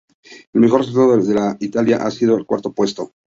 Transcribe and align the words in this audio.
El 0.55 0.61
mejor 0.61 0.79
resultado 0.79 1.15
de 1.15 1.57
Italia 1.59 1.97
ha 1.97 2.09
sido 2.09 2.35
el 2.35 2.47
cuarto 2.47 2.73
puesto. 2.73 3.11